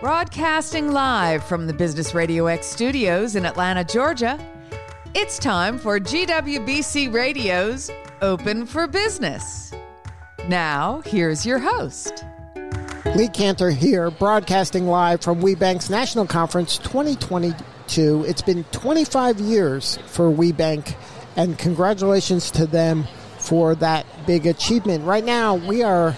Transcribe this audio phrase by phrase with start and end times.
[0.00, 4.38] Broadcasting live from the Business Radio X studios in Atlanta, Georgia,
[5.12, 7.90] it's time for GWBC Radio's
[8.22, 9.72] Open for Business.
[10.46, 12.24] Now, here's your host.
[13.16, 18.24] Lee Kantor here, broadcasting live from WBENC's National Conference 2022.
[18.24, 20.94] It's been 25 years for WBENC,
[21.34, 23.04] and congratulations to them
[23.40, 25.02] for that big achievement.
[25.02, 26.16] Right now, we are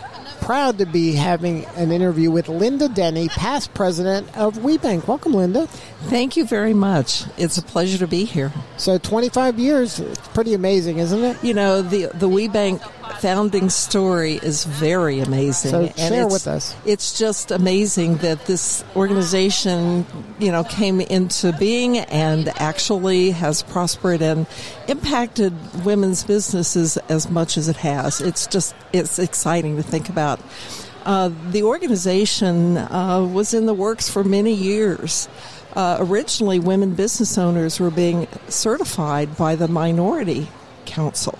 [0.50, 5.06] proud to be having an interview with Linda Denny, past president of WBENC.
[5.06, 5.68] Welcome, Linda.
[6.08, 7.22] Thank you very much.
[7.38, 8.52] It's a pleasure to be here.
[8.76, 11.44] So, 25 years, it's pretty amazing, isn't it?
[11.44, 12.82] You know, the the WBENC
[13.20, 15.70] founding story is very amazing.
[15.70, 16.74] So, and share it's, with us.
[16.86, 20.06] It's just amazing that this organization,
[20.38, 24.46] you know, came into being and actually has prospered and
[24.88, 25.52] impacted
[25.84, 28.22] women's businesses as much as it has.
[28.22, 30.40] It's just it's exciting to think about.
[31.04, 35.28] Uh, the organization uh, was in the works for many years.
[35.74, 40.48] Uh, originally, women business owners were being certified by the Minority
[40.90, 41.38] Council.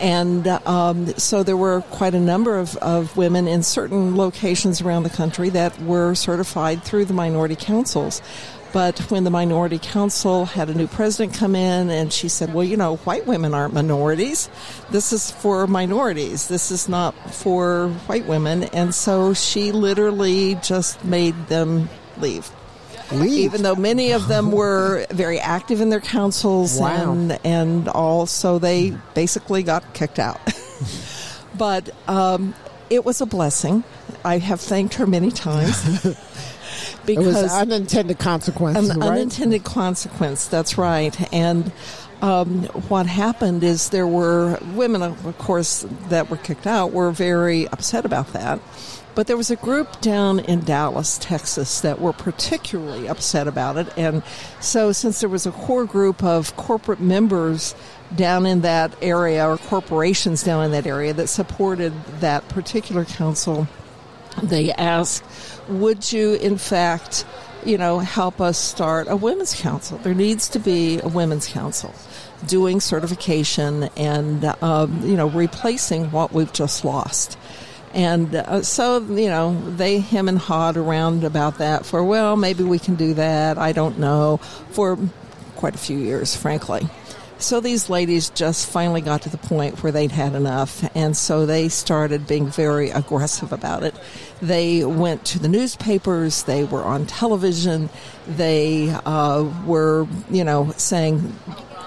[0.00, 5.04] And um, so there were quite a number of, of women in certain locations around
[5.04, 8.20] the country that were certified through the Minority Councils.
[8.72, 12.64] But when the Minority Council had a new president come in and she said, well,
[12.64, 14.48] you know, white women aren't minorities.
[14.90, 16.48] This is for minorities.
[16.48, 18.64] This is not for white women.
[18.72, 22.50] And so she literally just made them leave
[23.20, 23.38] Leave.
[23.44, 27.12] even though many of them were very active in their councils Wow.
[27.12, 30.40] and and all, so they basically got kicked out.
[31.58, 32.54] but um,
[32.90, 33.84] it was a blessing.
[34.24, 36.16] I have thanked her many times it
[37.06, 38.78] because unintended consequence.
[38.88, 39.10] an right?
[39.10, 40.46] unintended consequence.
[40.46, 41.32] That's right.
[41.32, 41.72] And
[42.22, 47.66] um, what happened is there were women, of course, that were kicked out were very
[47.68, 48.60] upset about that.
[49.14, 53.88] But there was a group down in Dallas, Texas, that were particularly upset about it.
[53.98, 54.22] And
[54.60, 57.74] so, since there was a core group of corporate members
[58.14, 63.68] down in that area, or corporations down in that area, that supported that particular council,
[64.42, 65.24] they asked,
[65.68, 67.26] would you in fact,
[67.64, 69.98] you know, help us start a women's council?
[69.98, 71.94] There needs to be a women's council
[72.46, 77.38] doing certification and, um, you know, replacing what we've just lost.
[77.94, 82.64] And uh, so, you know, they hem and hawed around about that for, well, maybe
[82.64, 83.58] we can do that.
[83.58, 84.38] I don't know.
[84.70, 84.98] For
[85.56, 86.88] quite a few years, frankly.
[87.42, 91.44] So these ladies just finally got to the point where they'd had enough, and so
[91.44, 93.96] they started being very aggressive about it.
[94.40, 97.90] They went to the newspapers, they were on television,
[98.28, 101.34] they uh, were, you know, saying,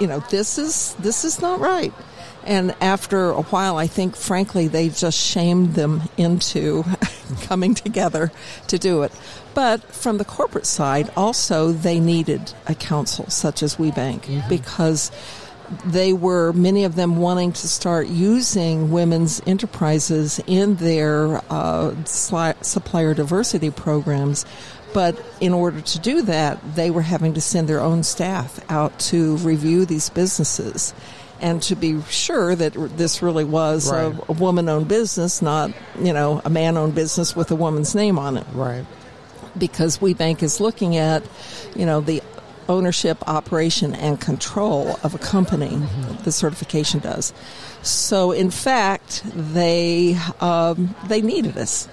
[0.01, 1.94] you know, this is this is not right.
[2.44, 6.83] And after a while, I think, frankly, they just shamed them into
[7.41, 8.31] coming together
[8.67, 9.11] to do it.
[9.55, 15.11] But from the corporate side, also, they needed a council such as WBENC because
[15.85, 22.63] they were, many of them, wanting to start using women's enterprises in their uh, sli-
[22.63, 24.45] supplier diversity programs.
[24.93, 28.97] But in order to do that, they were having to send their own staff out
[29.11, 30.93] to review these businesses
[31.41, 34.05] and to be sure that this really was Right.
[34.05, 38.37] a, a woman-owned business, not you know a man-owned business with a woman's name on
[38.37, 38.45] it.
[38.53, 38.85] right.
[39.57, 41.23] Because WBENC is looking at,
[41.75, 42.21] you know, the
[42.67, 45.81] ownership, operation, and control of a company.
[46.23, 47.33] The certification does.
[47.81, 51.87] So, in fact, they um, they needed us.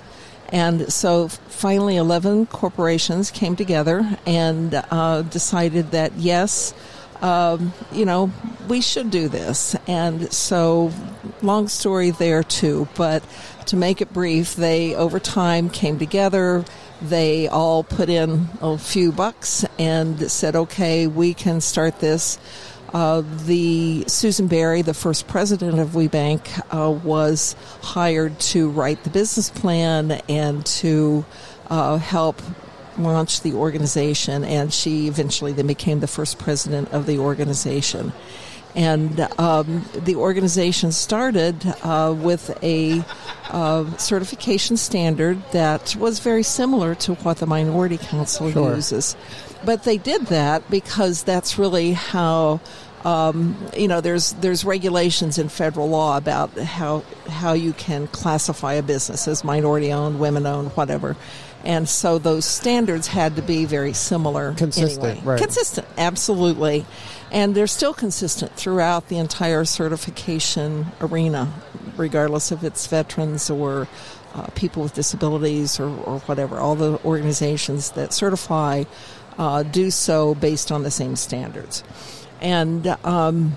[0.49, 6.75] And so finally, 11 corporations came together and uh, decided that yes,
[7.23, 8.31] um, you know,
[8.69, 9.75] we should do this.
[9.87, 10.93] And so,
[11.41, 13.23] long story there too, but
[13.67, 16.65] to make it brief, they over time came together.
[17.03, 22.39] They all put in a few bucks and said, okay, we can start this.
[22.93, 29.11] Uh, the Susan Bari, the first president of WBENC, uh, was hired to write the
[29.11, 31.25] business plan and to
[31.71, 32.41] uh, help
[32.99, 34.45] launch the organization.
[34.45, 38.13] And she eventually then became the first president of the organization.
[38.75, 43.05] And um, the organization started uh, with a
[43.51, 48.75] uh, certification standard that was very similar to what the Minority Council Sure.
[48.75, 49.15] uses.
[49.65, 52.61] But they did that because that's really how
[53.05, 58.75] um, you know there's there's regulations in federal law about how how you can classify
[58.75, 61.17] a business as minority owned, women owned, whatever.
[61.65, 64.55] And so those standards had to be very similar.
[64.55, 65.25] Consistent, anyway.
[65.25, 65.41] right.
[65.41, 66.85] Consistent, absolutely.
[67.33, 71.53] And they're still consistent throughout the entire certification arena.
[71.97, 73.89] regardless if it's veterans or
[74.35, 76.59] uh, people with disabilities or, or whatever.
[76.59, 78.85] All the organizations that certify
[79.39, 81.85] uh, do so based on the same standards.
[82.41, 83.57] And um,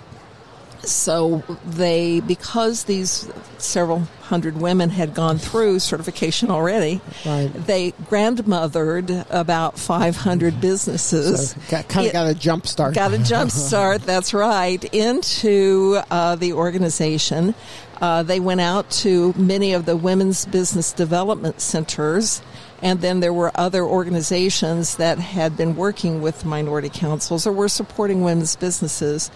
[0.87, 7.49] so they, because these several hundred women had gone through certification already, Right.
[7.53, 11.51] they grandmothered about 500 businesses.
[11.51, 12.95] So got, kind of It- got a jump start.
[12.95, 17.53] Got a jump start, that's right, into uh, the organization.
[18.01, 22.41] Uh, they went out to many of the women's business development centers,
[22.81, 27.69] and then there were other organizations that had been working with minority councils or were
[27.69, 29.31] supporting women's businesses.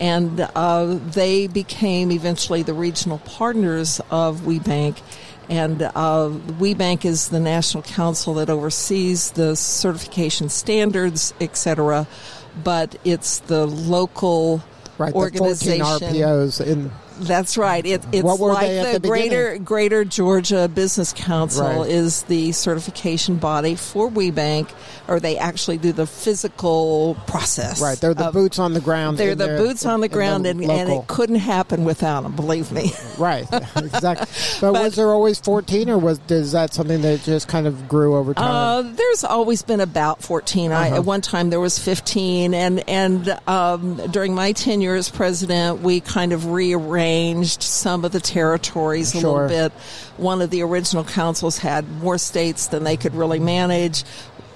[0.00, 5.00] And uh, they became eventually the regional partners of WBENC.
[5.50, 12.06] And uh, WBENC is the national council that oversees the certification standards, et cetera.
[12.64, 14.62] But it's the local
[14.96, 15.80] right, the 14 organization.
[15.84, 16.90] RPOs in
[17.20, 17.84] That's right.
[17.84, 19.58] It, it's What were like the, the Greater?
[19.58, 21.90] Greater Georgia Business Council Right.
[21.90, 24.68] is the certification body for WBENC,
[25.08, 27.80] or they actually do the physical process.
[27.80, 27.98] right.
[28.00, 29.18] They're the of- boots on the ground.
[29.18, 32.34] They're the boots on the ground, and, and it couldn't happen without them.
[32.34, 32.92] Believe me.
[33.18, 33.46] right,
[33.76, 34.26] exactly.
[34.60, 37.88] But, But- was there always 14, or was is that something that just kind of
[37.88, 38.50] grew over time?
[38.50, 40.72] Uh, there's always been about 14.
[40.72, 40.96] I, Uh-huh.
[40.96, 46.00] at one time there was 15, and and um, during my tenure as president, we
[46.00, 47.09] kind of rearranged
[47.62, 49.42] some of the territories a Sure.
[49.42, 49.72] little bit.
[50.16, 54.04] One of the original councils had more states than they could really manage.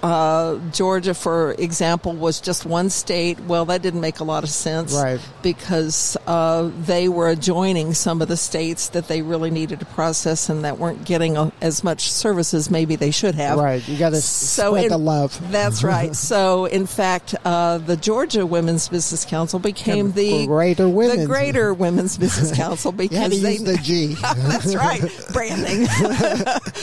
[0.05, 3.41] Uh, Georgia, for example, was just one state.
[3.41, 5.19] Well, that didn't make a lot of sense, Right.
[5.43, 10.51] Because uh, they were adjoining some of the states that they really needed to process
[10.51, 13.59] and that weren't getting uh, as much service as maybe they should have.
[13.59, 13.87] right.
[13.89, 15.41] You got to So spread in- the love.
[15.51, 16.15] That's right.
[16.15, 21.21] So, in fact, uh, the Georgia Women's Business Council became the Greater Women's.
[21.23, 23.57] the Greater Women's Business Council because they.
[23.57, 24.15] the G.
[24.23, 25.01] that's right,
[25.33, 25.87] branding.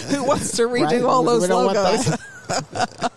[0.09, 1.03] Who wants to redo Right.
[1.03, 2.18] all those We don't want logos?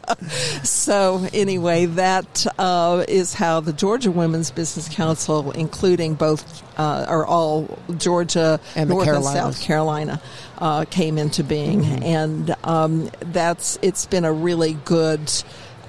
[0.62, 7.26] So anyway, that uh, is how the Georgia Women's Business Council, including both, uh, or
[7.26, 9.36] all Georgia, And North and Mm-hmm.
[9.36, 10.20] South Carolina,
[10.58, 15.30] uh, came into being, and um, that's it's been a really good.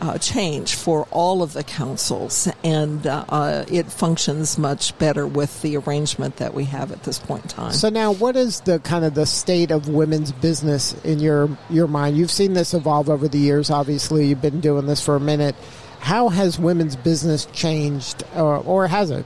[0.02, 5.62] Uh, change for all of the councils, and uh, uh, it functions much better with
[5.62, 7.72] the arrangement that we have at this point in time.
[7.72, 11.88] So now, what is the kind of the state of women's business in your your
[11.88, 12.18] mind?
[12.18, 13.70] You've seen this evolve over the years.
[13.70, 15.56] Obviously, you've been doing this for a minute.
[16.02, 19.26] How has women's business changed, or, or has it?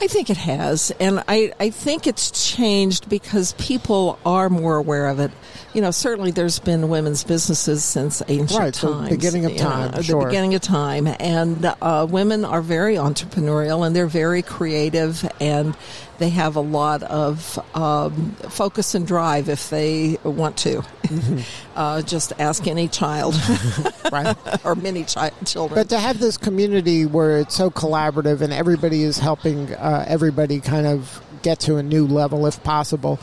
[0.00, 5.06] I think it has, and I, I think it's changed because people are more aware
[5.06, 5.30] of it.
[5.72, 9.08] You know, certainly there's been women's businesses since ancient Right, times.
[9.08, 13.86] beginning of you know, time, the beginning of time, and uh, women are very entrepreneurial
[13.86, 15.76] and they're very creative, and
[16.18, 20.82] they have a lot of um, focus and drive if they want to.
[21.04, 21.40] Mm-hmm.
[21.76, 23.34] uh, just ask any child
[24.12, 24.36] Right.
[24.64, 25.80] or many chi- children.
[25.80, 30.60] But to have this community where it's so collaborative and everybody is helping uh, everybody
[30.60, 33.18] kind of get to a new level if possible,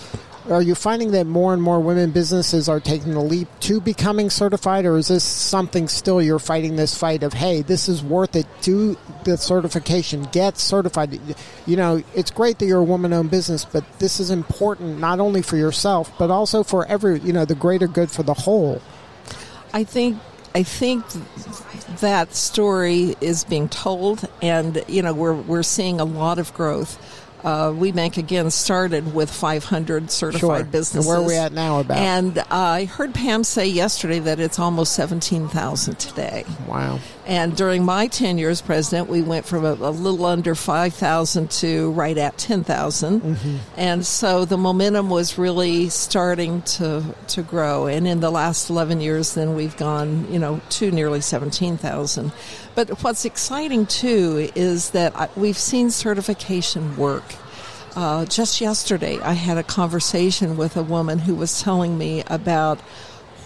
[0.50, 4.30] are you finding that more and more women businesses are taking the leap to becoming
[4.30, 8.36] certified, or is this something still you're fighting this fight of, hey, this is worth
[8.36, 11.20] it, do the certification, get certified?
[11.66, 15.20] You know, it's great that you're a woman owned business, but this is important not
[15.20, 18.82] only for yourself, but also for every, you know, the greater good for the whole.
[19.74, 20.18] I think
[20.54, 21.06] I think
[22.02, 26.98] that story is being told, and you know we're we're seeing a lot of growth.
[27.44, 30.56] Uh, WBENC again started with 500 certified Sure.
[30.58, 31.08] And businesses.
[31.08, 31.98] where are we at now about?
[31.98, 36.46] And uh, I heard Pam say yesterday that it's almost 17,000 today.
[36.68, 37.00] Wow.
[37.26, 41.92] And during my tenure as president, we went from a, a little under 5,000 to
[41.92, 43.22] right at 10,000.
[43.22, 43.58] Mm-hmm.
[43.78, 47.88] And so the momentum was really starting to, to grow.
[47.88, 52.32] And in the last 11 years, then we've gone, you know, to nearly 17,000.
[52.74, 57.31] But what's exciting too is that we've seen certification work.
[57.96, 62.80] Uh, just yesterday, I had a conversation with a woman who was telling me about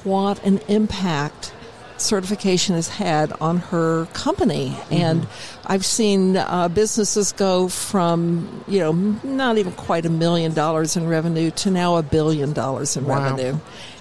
[0.04, 1.52] what an impact
[1.98, 4.78] certification has had on her company.
[4.92, 5.26] And
[5.66, 8.92] I've seen uh, businesses go from, you know,
[9.24, 13.24] not even quite a million dollars in revenue to now a billion dollars in Wow.
[13.24, 13.58] revenue.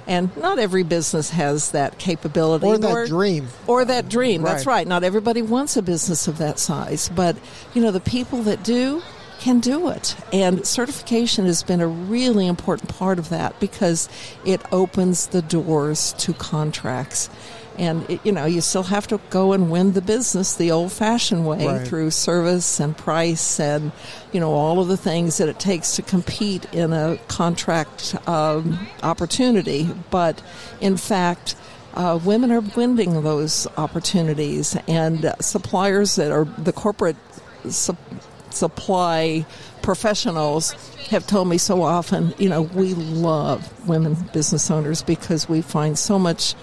[0.06, 2.66] And not every business has that capability.
[2.66, 3.48] Or that nor- dream.
[3.66, 4.42] Or that dream.
[4.42, 4.74] That's Right.
[4.78, 4.88] right.
[4.88, 7.10] Not everybody wants a business of that size.
[7.14, 7.36] But,
[7.72, 9.02] you know, the people that do
[9.44, 10.16] can do it.
[10.32, 14.08] And certification has been a really important part of that because
[14.46, 17.28] it opens the doors to contracts.
[17.76, 21.46] And it, you know, you still have to go and win the business the old-fashioned
[21.46, 21.86] way Right.
[21.86, 23.92] through service and price and
[24.32, 28.78] you know all of the things that it takes to compete in a contract um,
[29.02, 29.90] opportunity.
[30.10, 30.40] But
[30.80, 31.54] in fact,
[31.94, 37.16] uh, women are winning those opportunities, and uh, suppliers that are the corporate
[38.54, 39.44] supply
[39.82, 40.72] professionals
[41.10, 45.98] have told me so often, you know, we love women business owners because we find
[45.98, 46.54] so much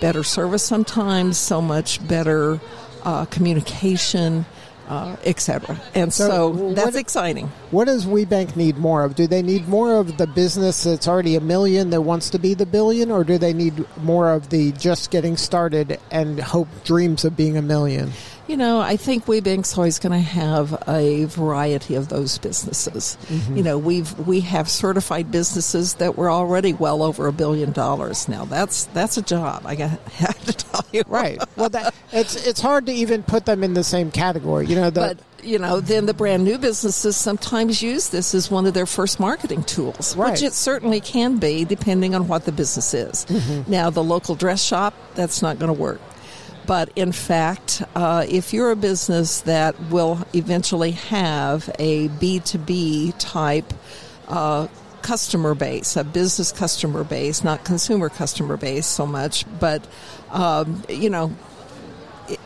[0.00, 2.60] better service sometimes, so much better
[3.04, 4.46] uh, communication,
[4.88, 5.80] uh, etc.
[5.94, 7.50] And So so, what- that's exciting.
[7.70, 9.14] What does WBENC need more of?
[9.14, 12.54] Do they need more of the business that's already a million that wants to be
[12.54, 17.24] the billion, or do they need more of the just getting started and hope dreams
[17.24, 18.12] of being a million?
[18.46, 23.16] You know, I think WBENC's always going to have a variety of those businesses.
[23.28, 23.56] Mm-hmm.
[23.56, 28.28] You know, we've we have certified businesses that were already well over a billion dollars.
[28.28, 29.62] Now that's that's a job.
[29.64, 31.04] I got have to tell you.
[31.06, 31.42] Right.
[31.56, 34.66] Well, that, it's it's hard to even put them in the same category.
[34.66, 38.50] You know, the, But you know, then the brand new businesses sometimes use this as
[38.50, 40.32] one of their first marketing tools, Right.
[40.32, 43.24] which it certainly can be, depending on what the business is.
[43.26, 43.70] Mm-hmm.
[43.70, 46.00] Now, the local dress shop, that's not going to work.
[46.66, 53.72] But in fact, uh, if you're a business that will eventually have a B2B type
[54.28, 54.68] uh,
[55.02, 59.86] customer base, a business customer base, not consumer customer base so much, but
[60.30, 61.30] um, you know,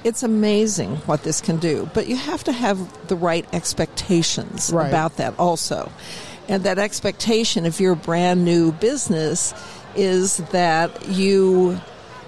[0.03, 1.89] it's amazing what this can do.
[1.95, 4.89] But you have to have the right expectations Right.
[4.89, 5.93] about that also.
[6.49, 9.55] And that expectation, if you're a brand new business,
[9.95, 11.81] is that you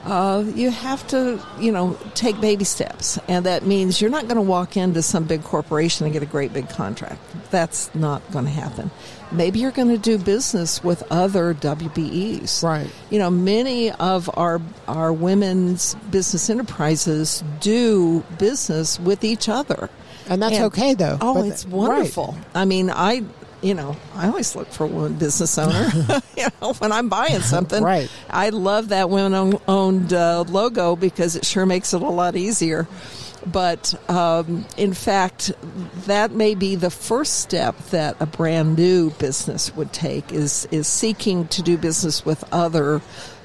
[0.04, 4.36] uh, you have to, you know, take baby steps, and that means you're not going
[4.36, 7.20] to walk into some big corporation and get a great big contract.
[7.50, 8.90] That's not going to happen.
[9.32, 12.62] Maybe you're going to do business with other WBEs.
[12.62, 12.90] Right.
[13.10, 19.88] You know, many of our our women's business enterprises do business with each other,
[20.28, 21.18] And that's okay, though.
[21.20, 22.36] Oh, But- it's wonderful.
[22.54, 23.22] I mean, I.
[23.62, 25.90] You know, I always look for a woman business owner.
[26.36, 28.10] you know, when I'm buying something, Right.
[28.30, 32.88] I love that women-owned uh, logo because it sure makes it a lot easier.
[33.46, 35.52] But um, in fact,
[36.06, 40.86] that may be the first step that a brand new business would take is is
[40.86, 43.00] seeking to do business with other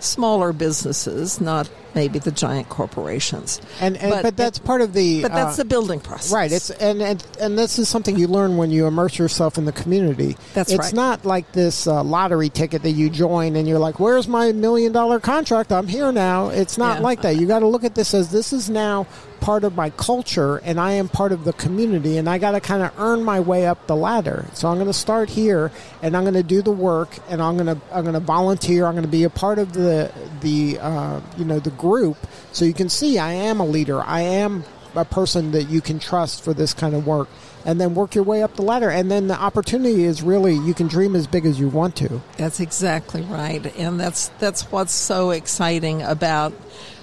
[0.06, 3.62] smaller businesses, not maybe the giant corporations.
[3.80, 6.52] and, and but, that's part of the but that's uh, the building process, Right.
[6.52, 9.72] It's and, and and this is something you learn when you immerse yourself in the
[9.72, 10.36] community.
[10.54, 10.94] That's it's right.
[10.94, 14.92] not like this uh, lottery ticket that you join and you're like, "Where's my million
[14.92, 15.72] dollar contract?
[15.72, 17.04] I'm here now." It's not Yeah.
[17.04, 17.38] like that.
[17.38, 19.08] You got to look at this as this is now
[19.46, 22.60] part of my culture and I am part of the community and I got to
[22.60, 24.48] kind of earn my way up the ladder.
[24.54, 25.72] So I'm going to start here
[26.02, 28.88] and I'm going to do the work and I'm going to I'm going to volunteer.
[28.88, 30.12] I'm going to be a part of the
[30.42, 32.18] the uh, you know the group
[32.54, 34.02] so you can see I am a leader.
[34.02, 34.64] I am
[34.96, 37.28] a person that you can trust for this kind of work
[37.66, 40.74] and then work your way up the ladder and then the opportunity is really you
[40.74, 44.94] can dream as big as you want to That's exactly right, and that's that's what's
[44.94, 46.54] so exciting about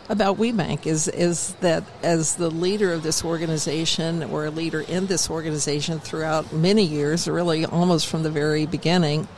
[0.08, 5.06] about WBENC is is that as the leader of this organization or a leader in
[5.06, 9.28] this organization throughout many years, really almost from the very beginning.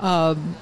[0.00, 0.56] Um,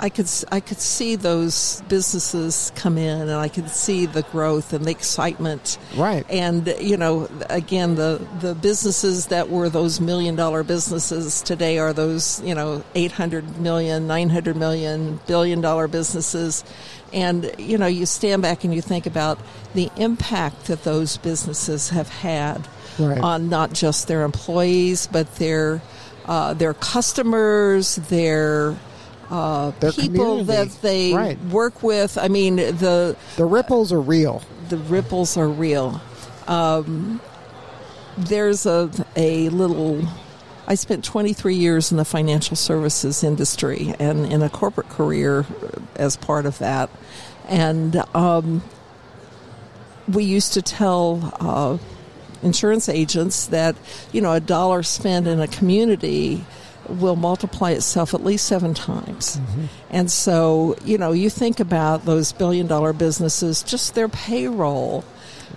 [0.00, 4.72] I could I could see those businesses come in, and I could see the growth
[4.72, 6.26] and the excitement Right.
[6.28, 11.92] and you know again the the businesses that were those million dollar businesses today are
[11.92, 16.64] those you know 800 million 900 million billion dollar businesses
[17.12, 19.38] and you know you stand back and you think about
[19.74, 22.66] the impact that those businesses have had
[22.98, 23.18] Right.
[23.20, 25.80] on not just their employees but their
[26.26, 28.76] uh, their customers their
[29.30, 30.44] uh, Their people community.
[30.44, 31.42] that they Right.
[31.46, 32.18] work with.
[32.18, 36.00] I mean, the the ripples are real the ripples are real.
[36.46, 37.20] Um,
[38.18, 40.02] there's a a little.
[40.66, 45.44] I spent 23 years in the financial services industry and in a corporate career
[45.96, 46.88] as part of that,
[47.48, 48.62] and um,
[50.08, 51.78] we used to tell uh,
[52.42, 53.76] insurance agents that
[54.12, 56.44] you know a dollar spent in a community
[56.88, 59.40] will multiply itself at least seven times.
[59.90, 65.04] And so, you know, you think about those billion dollar businesses, just their payroll,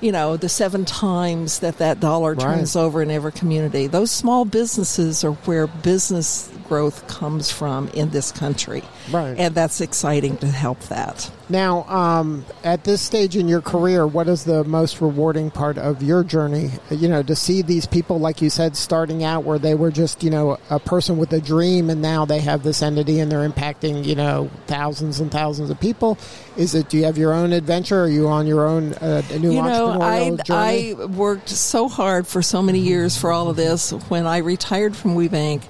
[0.02, 2.42] you know, the seven times that that dollar Right.
[2.44, 3.88] turns over in every community.
[3.88, 8.84] Those small businesses are where business growth comes from in this country.
[9.12, 9.36] Right.
[9.38, 11.32] And that's exciting to help that.
[11.48, 16.02] Now, um, at this stage in your career, what is the most rewarding part of
[16.02, 16.72] your journey?
[16.90, 20.24] You know, to see these people, like you said, starting out where they were just,
[20.24, 23.48] you know, a person with a dream and now they have this entity and they're
[23.48, 26.18] impacting, you know, thousands and thousands of people.
[26.58, 28.04] Is it, do you have your own adventure?
[28.04, 31.02] Are you on your own uh, new you know, entrepreneurial I, journey?
[31.02, 33.92] I worked so hard for so many years for all of this.
[33.92, 35.62] When I retired from WBENC,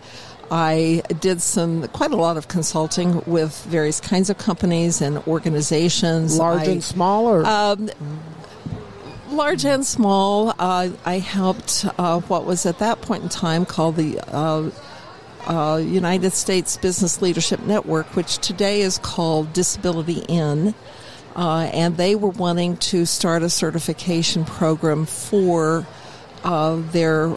[0.52, 6.38] I did some quite a lot of consulting with various kinds of companies and organizations.
[6.38, 7.90] Large I, and small, or um,
[9.30, 10.54] large and small.
[10.60, 14.70] Uh, I helped uh, what was at that point in time called the uh,
[15.48, 20.74] uh, United States Business Leadership Network, which today is called Disability In.
[21.36, 25.86] Uh, and they were wanting to start a certification program for
[26.46, 27.36] uh, their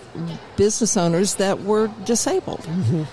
[0.57, 2.69] business owners that were disabled.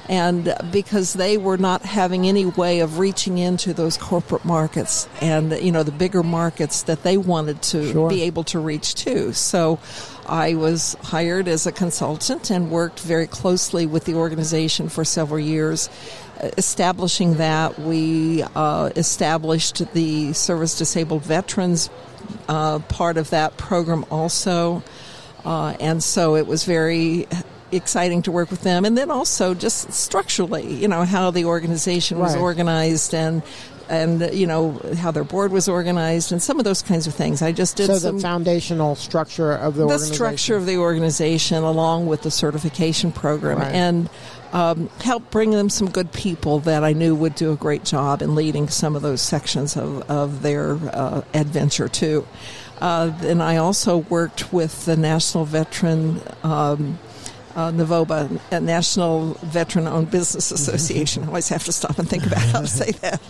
[0.09, 5.53] And because they were not having any way of reaching into those corporate markets and,
[5.53, 8.09] you know, the bigger markets that they wanted to Sure.
[8.09, 9.33] be able to reach to.
[9.33, 9.79] So
[10.27, 15.39] I was hired as a consultant and worked very closely with the organization for several
[15.39, 15.89] years.
[16.57, 21.89] Establishing that, we uh, established the service disabled veterans
[22.49, 24.83] uh, part of that program also.
[25.45, 27.27] Uh, and so it was very
[27.71, 28.85] exciting to work with them.
[28.85, 32.41] And then also just structurally, you know, how the organization was Right.
[32.41, 33.41] organized and
[33.87, 37.43] and you know how their board was organized and some of those kinds of things.
[37.43, 41.63] I just did so some the foundational structure of the, the structure of the organization
[41.63, 43.71] along with the certification program Right.
[43.75, 44.09] and
[44.53, 48.23] um, help bring them some good people that I knew would do a great job
[48.23, 52.25] in leading some of those sections of, of their uh, adventure too.
[52.81, 56.99] Uh, then I also worked with the National Veteran um,
[57.55, 61.23] uh, NaVOBA, National Veteran Owned Business Association.
[61.23, 63.21] I always have to stop and think about how to say that.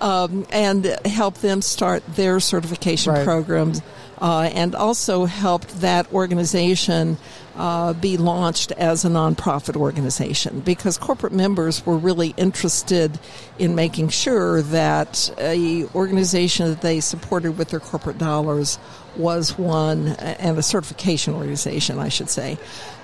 [0.00, 3.24] Um, and help them start their certification Right.
[3.24, 3.80] programs.
[4.20, 7.16] Uh, and also helped that organization
[7.56, 13.18] uh, be launched as a nonprofit organization because corporate members were really interested
[13.58, 18.78] in making sure that a organization that they supported with their corporate dollars
[19.16, 22.56] was one and a certification organization I should say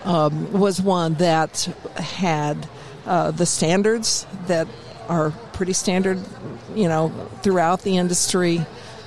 [0.05, 2.69] um, was one that had
[3.05, 4.69] uh, the standards that
[5.09, 6.19] are pretty standard
[6.75, 7.09] you know
[7.43, 8.65] throughout the industry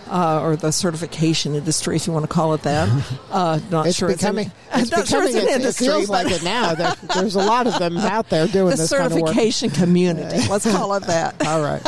[0.10, 2.90] uh, or the certification industry, if you want to call it that.
[3.32, 4.52] Uh, not It's sure becoming.
[4.74, 5.36] it's, It's an, I'm not sure becoming.
[5.36, 6.74] it's an it- industry, it feels like it now.
[6.74, 9.28] There, there's a lot of them out there doing the this kind of work.
[9.28, 10.48] certification community.
[10.50, 11.46] Let's call it that.
[11.46, 11.82] All right.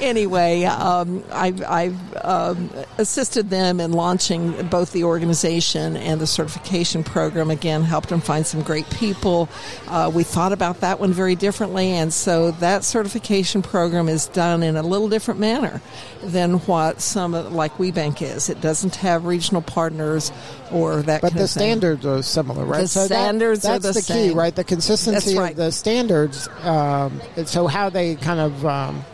[0.00, 7.02] anyway, um, I've, I've um, assisted them in launching both the organization and the certification
[7.02, 7.50] program.
[7.50, 9.48] Again, helped them find some great people.
[9.88, 14.62] Uh, we thought about that one very differently, and so that certification program is done
[14.62, 15.80] in a little different manner
[16.22, 18.48] than what some like WBENC is.
[18.48, 20.32] It doesn't have regional partners
[20.70, 21.22] or that.
[21.22, 21.62] But kind the of thing.
[21.62, 22.82] standards are similar, right?
[22.82, 24.38] The standards are that's the the key, same.
[24.38, 24.54] right?
[24.54, 25.52] The consistency right.
[25.52, 26.48] of the standards.
[26.62, 29.04] Um, so how they kind of um,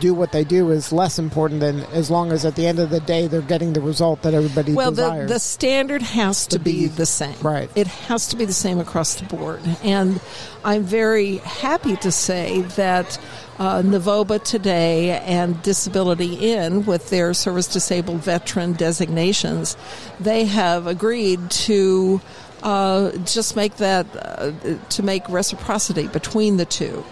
[0.00, 2.90] do what they do is less important than as long as at the end of
[2.90, 5.30] the day they're getting the result that everybody Well, the, desires.
[5.30, 7.34] the standard has to To be, be- the same.
[7.42, 7.70] right.
[7.74, 9.60] It has to be the same across the board.
[9.82, 10.20] And
[10.64, 13.18] I'm very happy to say that
[13.58, 19.76] uh, NaVOBA today and Disability In, with their service disabled veteran designations,
[20.18, 22.20] they have agreed to
[22.62, 24.52] uh, just make that, uh,
[24.88, 27.04] to make reciprocity between the two.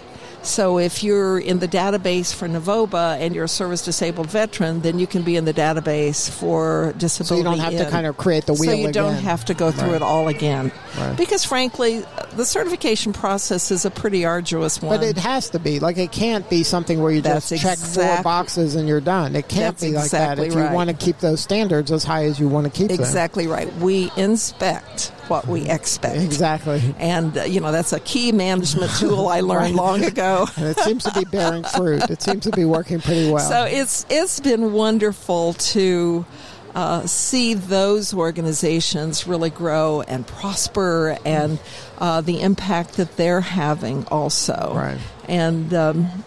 [0.44, 4.98] So if you're in the database for NaVOBA and you're a service disabled veteran, then
[4.98, 7.28] you can be in the database for disability.
[7.28, 9.54] so you don't have to kind of create the wheel So you don't have to
[9.54, 9.96] go through Right.
[9.96, 10.72] it all again.
[10.98, 11.16] Right.
[11.16, 12.04] Because frankly,
[12.36, 14.98] the certification process is a pretty arduous one.
[14.98, 17.78] But it has to be like it can't be something where you That's just check
[17.78, 19.36] four boxes and you're done.
[19.36, 22.24] It can't be like exactly that if you want to keep those standards as high
[22.24, 22.98] as you want to keep them.
[22.98, 23.72] exactly right.
[23.76, 26.16] We inspect what we expect.
[26.16, 26.94] Exactly.
[26.98, 30.46] And, uh, you know, that's a key management tool I learned long ago.
[30.56, 32.10] And it seems to be bearing fruit.
[32.10, 33.48] It seems to be working pretty well.
[33.48, 36.26] So it's it's been wonderful to
[36.74, 41.58] uh, see those organizations really grow and prosper, and
[41.98, 44.72] uh, the impact that they're having also.
[44.74, 44.98] Right.
[45.28, 46.24] And um,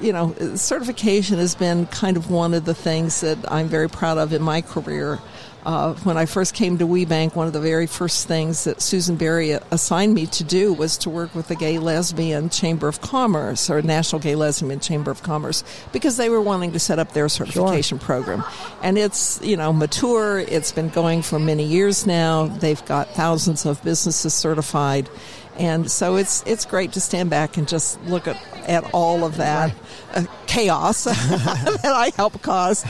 [0.00, 4.18] you know, certification has been kind of one of the things that I'm very proud
[4.18, 5.18] of in my career.
[5.64, 9.16] Uh, when I first came to WBENC, one of the very first things that Susan
[9.16, 13.70] Bari assigned me to do was to work with the Gay Lesbian Chamber of Commerce
[13.70, 17.30] or National Gay Lesbian Chamber of Commerce because they were wanting to set up their
[17.30, 18.44] certification program.
[18.82, 20.38] And it's, you know, mature.
[20.38, 22.46] It's been going for many years now.
[22.46, 25.08] They've got thousands of businesses certified.
[25.56, 28.36] And so it's it's great to stand back and just look at,
[28.68, 29.72] at all of that
[30.12, 30.24] uh,
[30.54, 32.84] chaos that I help cause.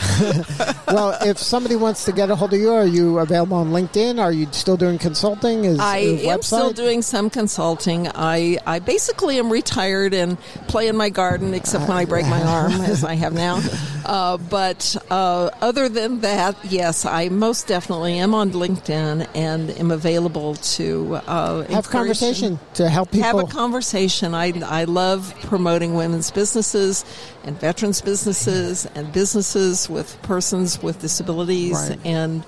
[0.88, 4.20] well, if somebody wants to get a hold of you, are you available on LinkedIn?
[4.20, 5.64] Are you still doing consulting?
[5.64, 6.44] Is I am website?
[6.44, 8.08] still doing some consulting.
[8.14, 12.42] I, I basically am retired and play in my garden, except when I break my
[12.42, 13.62] arm, as I have now.
[14.04, 19.90] Uh, but uh, other than that, yes, I most definitely am on LinkedIn and am
[19.90, 23.26] available to uh, have conversation to help people.
[23.26, 24.34] have a conversation.
[24.34, 27.04] I, I love promoting women's businesses
[27.44, 31.74] and veterans businesses and businesses with persons with disabilities.
[31.74, 31.98] Right.
[32.04, 32.44] And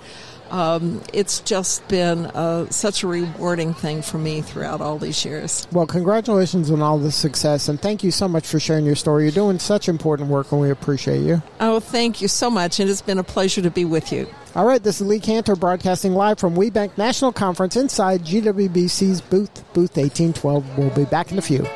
[0.50, 5.66] um, it's just been uh, such a rewarding thing for me throughout all these years.
[5.72, 9.24] well, congratulations on all the success, and thank you so much for sharing your story.
[9.24, 11.42] You're doing such important work, and we appreciate you.
[11.60, 12.78] Oh, thank you so much.
[12.78, 14.28] And It has been a pleasure to be with you.
[14.54, 19.54] All right, this is Lee Kantor broadcasting live from WBENC National Conference inside GWBC's booth,
[19.74, 20.78] booth 1812.
[20.78, 21.66] We'll be back in a few.